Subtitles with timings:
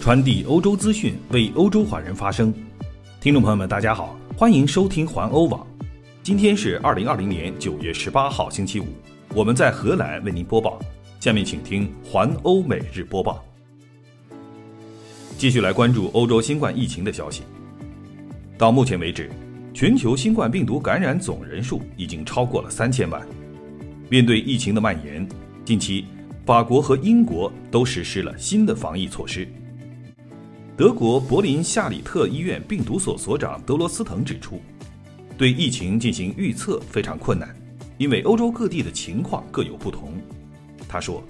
[0.00, 2.52] 传递欧洲资讯，为欧洲华人发声。
[3.20, 5.64] 听众朋友们，大家好，欢迎收听环欧网。
[6.22, 8.86] 今天是二零二零年九月十八号，星期五。
[9.34, 10.80] 我们在荷兰为您播报。
[11.20, 13.44] 下面请听环欧每日播报。
[15.36, 17.42] 继续来关注欧洲新冠疫情的消息。
[18.56, 19.30] 到目前为止，
[19.74, 23.20] 全球新冠病毒感染总人数已经超过了三千万。
[24.08, 25.28] 面对疫情的蔓延，
[25.62, 26.06] 近期。
[26.46, 29.46] 法国和英国都实施了新的防疫措施。
[30.80, 34.62] 德国柏林夏里特医院病毒所所长德罗斯滕指出，
[35.36, 37.54] 对疫情进行预测非常困难，
[37.98, 40.14] 因为欧洲各地的情况各有不同。
[40.88, 41.22] 他说，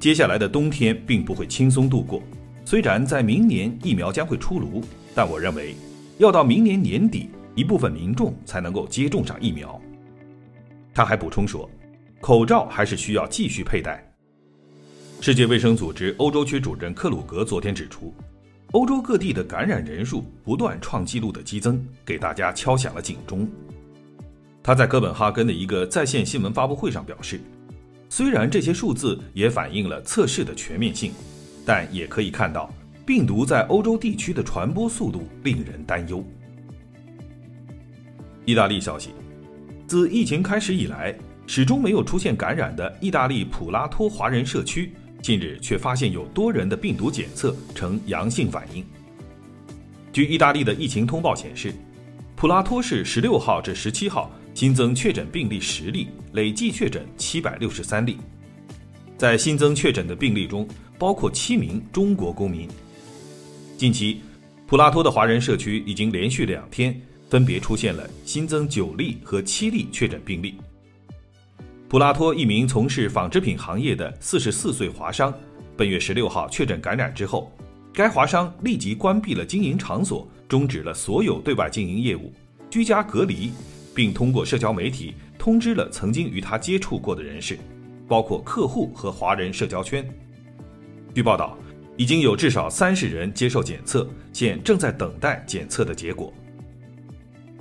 [0.00, 2.20] 接下来的冬天并不会轻松度过。
[2.64, 4.82] 虽然在明年疫苗将会出炉，
[5.14, 5.76] 但我认为
[6.18, 9.80] 要到明年年底，一部分民众才能够接种上疫苗。
[10.92, 11.70] 他还补充说，
[12.20, 14.04] 口罩还是需要继续佩戴。
[15.20, 18.12] 世界卫生组织欧洲区主任克鲁格昨天指出，
[18.72, 23.46] 欧洲各地的感染人数不断创纪录的激增，给大家敲响了警钟。
[24.62, 27.38] 他在哥本哈根的一个在线新闻发布会上表示，
[28.08, 31.12] 虽然这些数字也反映了测试的全面性，
[31.66, 32.72] 但也可以看到
[33.04, 36.24] 病毒在欧洲地区的传播速度令人担忧。
[38.46, 39.10] 意大利消息，
[39.86, 41.14] 自疫情开始以来，
[41.46, 44.94] 始终没有出现感染的意大利普拉托华人社区。
[45.22, 48.84] 近日却发现有多人的病毒检测呈阳性反应。
[50.12, 51.72] 据意大利的疫情通报显示，
[52.34, 58.18] 普拉托市十六号至十七号新增确诊病例十例，累计确诊七百六十三例。
[59.16, 60.66] 在新增确诊的病例中，
[60.98, 62.68] 包括七名中国公民。
[63.78, 64.20] 近期，
[64.66, 67.00] 普拉托的华人社区已经连续两天
[67.30, 70.56] 分别出现了新增九例和七例确诊病例。
[71.92, 75.30] 普拉托一名从事纺织品行业的四十四岁华商，
[75.76, 77.52] 本月十六号确诊感染之后，
[77.92, 82.32] 该华商立即关闭了经营场所，终止了所有对外经营业务，
[82.70, 83.52] 居家隔离，
[83.94, 87.58] 并通过社交媒体通知了曾经与他接触过的人士，
[88.08, 90.02] 包括客户和华人社交圈。
[91.14, 91.58] 据报道，
[91.98, 96.32] 已经有至少三十人接受检测，现正在等待检测的结果。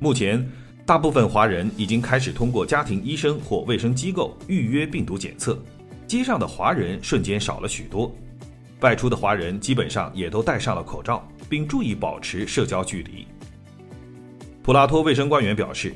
[0.00, 0.42] 目前。
[0.86, 5.58] 大部分华人已经开始通过家庭医生或卫生机构预约病毒检测，
[6.06, 8.14] 街上的华人瞬间少了许多，
[8.80, 13.26] 外出的华人基本上也都戴上了口罩，并注意保持社交距离。
[14.62, 15.94] 普拉托卫生官员表示，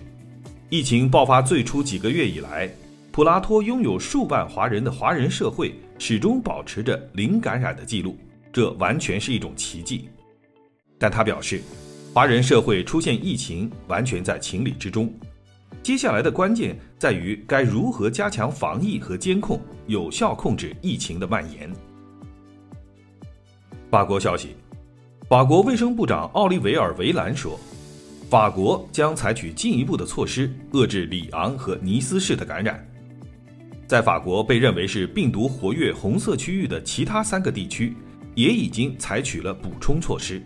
[0.70, 2.70] 疫情爆发最初几个月以来，
[3.12, 8.16] 普拉托拥有数万华人的华人社会始终保持着零感染的记录，
[8.50, 10.08] 这完全是一种奇迹。
[10.98, 11.62] 但他表示。
[12.18, 15.08] 华人社会出现疫情完全在情理之中，
[15.84, 21.72] 接下来的关键在于该如何加强防疫和监控，有效控制疫情的蔓延。
[23.88, 24.56] 法国消息，
[25.28, 27.56] 法国卫生部长奥利维尔·维兰说，
[28.28, 32.84] 法国将采取进一步的措施遏制里昂和尼斯市的感染。
[33.86, 37.94] 在法国被认为是病毒活跃红色区域的其他三个地区，
[38.34, 40.42] 也已经采取了补充措施。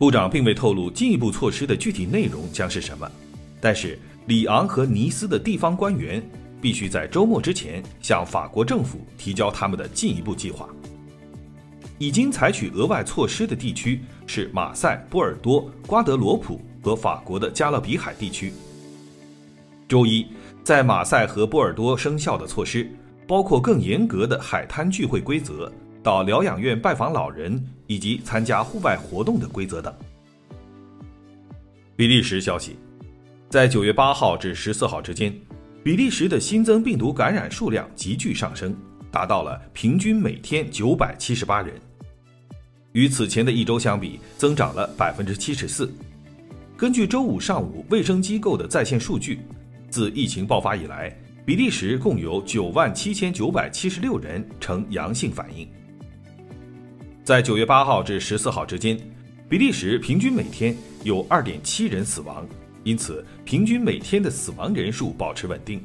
[0.00, 3.06] 部长并未透露进一步措施的具体内容将是什么，
[3.60, 6.26] 但是里昂和尼斯的地方官员
[6.58, 10.66] 必须在周末之前向法国政府提交他们的进一步计划。
[11.98, 18.54] 已经采取额外措施的地区是马赛、波尔多、瓜德罗普和法国的加勒比海地区。
[19.86, 20.26] 周一，
[20.64, 22.90] 在马赛和波尔多生效的措施
[23.26, 25.70] 包括更严格的海滩聚会规则。
[26.02, 29.94] 到疗养院拜访老人以及参加户外活动的规则等。
[31.96, 32.76] 比利时消息，
[33.48, 35.34] 在九月八号至十四号之间，
[35.84, 38.74] 比利时的新增病毒感染数量急剧上升，
[39.10, 41.74] 达到了平均每天九百七十八人，
[42.92, 45.92] 与此前的一周相比，增长了百分之七十四。
[46.74, 49.40] 根据周五上午卫生机构的在线数据，
[49.90, 55.68] 自疫情爆发以来，比利时共有九万七千九百七十六人呈阳性反应。
[57.30, 58.98] 在九月八号至十四号之间，
[59.48, 62.44] 比利时平均每天有二点七人死亡，
[62.82, 65.80] 因此平均每天的死亡人数保持稳定。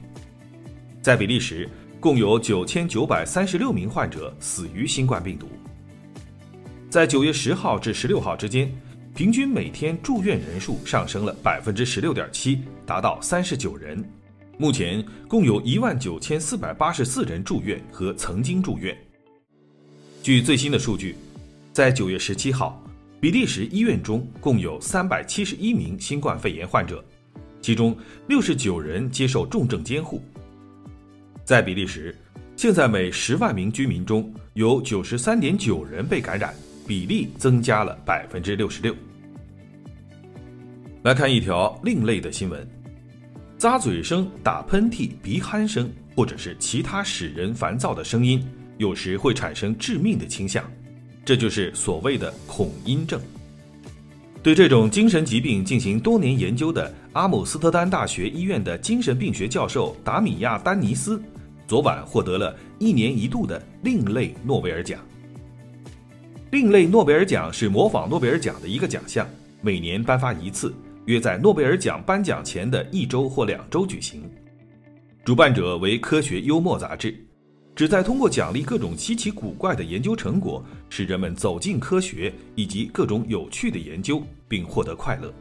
[1.04, 1.70] 在比利时，
[2.00, 5.48] 共有九千九百三十六名患者死于新冠病毒。
[6.90, 8.68] 在九月十号至十六号之间，
[9.14, 14.04] 平均每天住院人数上升了百分之十六点七，达到三十九人。
[14.58, 18.98] 目前共有一万九千四百八十四人住院和曾经住院。
[20.24, 21.16] 据最新的数据。
[21.76, 22.82] 在九月十七号，
[23.20, 27.04] 比利时医院中共有三百七十一名新冠肺炎患者，
[27.62, 27.94] 其中
[28.30, 30.24] 六十九人接受重症监护。
[31.44, 32.16] 在比利时，
[32.56, 36.56] 现在每十万名居民中有九十三点九人被感染，
[36.88, 38.96] 比例增加了百分之六十六。
[41.04, 42.66] 来看一条另类的新闻：
[43.60, 48.42] 咂嘴声、打喷嚏、鼻鼾声，或者是其他使人烦躁的声音，
[48.78, 50.64] 有时会产生致命的倾向，
[51.26, 53.20] 这就是所谓的恐音症。
[54.44, 61.20] 对这种精神疾病进行多年研究的阿姆斯特丹大学医院的精神病学教授达米亚·丹尼斯，
[61.68, 65.00] 昨晚获得了一年一度的另类诺贝尔奖。
[66.52, 69.28] 另类诺贝尔奖是模仿诺贝尔奖的一个奖项，
[69.62, 70.72] 每年颁发一次，
[71.06, 74.22] 约在诺贝尔奖颁奖前的一周或两周举行。
[75.24, 77.25] 主办者为《科学幽默》杂志。
[77.76, 85.34] 旨在通过奖励各种稀奇古怪的研究成果，使人们走进科学以及各种有趣的研究，并获得快乐。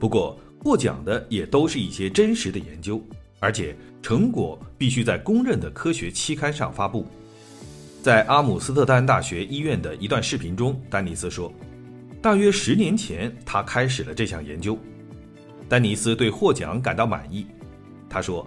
[0.00, 3.00] 不过，获奖的也都是一些真实的研究，
[3.38, 7.06] 而且成果必须在公认的科学期刊上发布。
[8.02, 11.52] 在阿姆斯特丹大学医院的一段视频中，丹尼斯说
[12.20, 14.76] ：“大约十年前，他开始了这项研究。”
[15.70, 17.46] 丹尼斯对获奖感到满意。
[18.10, 18.44] 他说。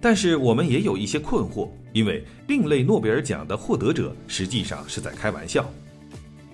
[0.00, 5.64] 但是我们也有一些困惑，因为另类诺贝尔奖的获得者实际上是在开玩笑。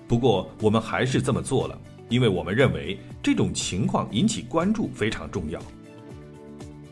[0.07, 1.77] 不过我们还是这么做了，
[2.09, 5.61] 因为我们认为这种情况引起关注非常重要。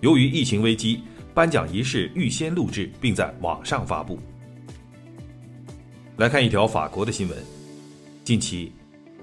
[0.02, 1.02] 由于疫情危机，
[1.34, 4.20] 颁奖仪式预先录制并在网上发布。
[6.18, 7.38] 来看一条法国的新闻：
[8.24, 8.72] 近期，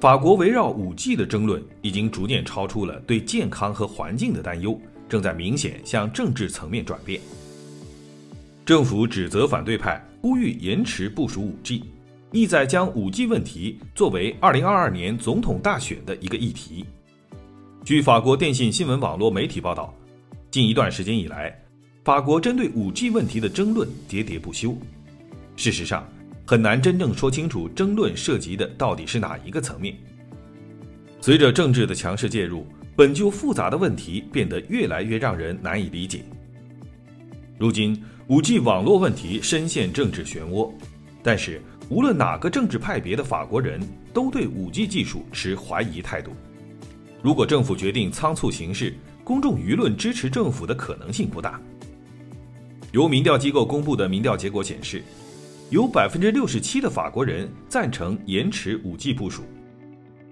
[0.00, 4.80] 法国围绕 5G 的争论已经逐渐超出了对健康和环境的担忧。
[5.08, 7.20] 正在明显向政治层面转变。
[8.64, 11.82] 政府指责反对派呼吁延迟部署 5G，
[12.32, 16.84] 意在将 5G 问题作为2022年总统大选的一个议题。
[17.82, 19.94] 据法国电信新闻网络媒体报道，
[20.50, 21.58] 近一段时间以来，
[22.04, 24.76] 法国针对 5G 问题的争论喋喋不休。
[25.56, 26.06] 事实上，
[26.44, 29.96] 很难真正说清楚争论涉及的到底是哪一个层面。
[31.22, 32.66] 随着政治的强势介入。
[32.98, 36.24] 本就复杂的问题变得越来越让人难以理解。
[37.56, 37.96] 如今
[38.26, 40.68] ，5G 网络问题深陷政治漩涡，
[41.22, 43.80] 但是无论哪个政治派别的法国人
[44.12, 46.32] 都对 5G 技术持怀疑态度。
[47.22, 48.92] 如果政府决定仓促行事，
[49.22, 51.60] 公众舆论支持政府的可能性不大。
[52.90, 55.04] 由民调机构公布的民调结果显示，
[55.70, 59.44] 有百分之六十七的法国人赞成延迟 5G 部署，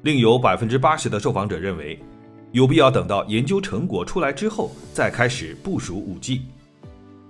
[0.02, 1.96] 另有百分之八十的受访者认为。
[2.52, 6.40] 有必要等到研究成果出来之后再开始部署 5G，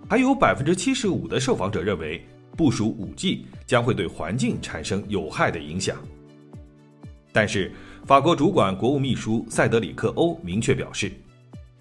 [0.08, 2.24] 还有百分之七十五的受访者认为
[2.56, 5.96] 部署 5G 将会对环境产生有害的影响。
[7.32, 7.72] 但是，
[8.06, 11.12] 法国主管国务秘书塞德里克·欧明确表示，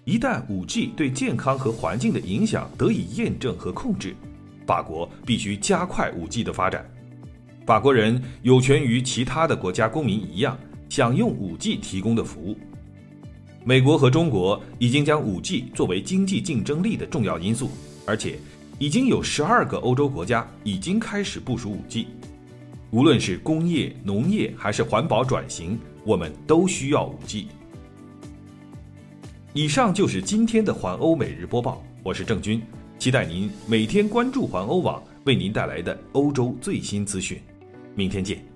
[0.04, 4.14] 一旦 5G 对健康和环境的影响得以验证和控制，
[4.66, 6.84] 法国必须加快 5G 的发展。
[7.64, 12.56] 法国人有权与其他的国家公民一样享用 5G 提供的服务。
[13.68, 17.68] 美国和中国已经将 5G 作为经济竞争力的重要因素，
[18.06, 18.38] 而且
[18.78, 22.06] 已经有十二个欧洲国家已经开始部署 5G。
[22.92, 27.46] 无论是工业、农业还是环保转型，我们都需要 5G。
[29.52, 32.62] 以上就是今天的环欧每日播报，我是郑军，
[33.00, 37.36] 期待您每天关注环欧网为您带来的欧洲最新资讯。
[37.96, 38.55] 明天见。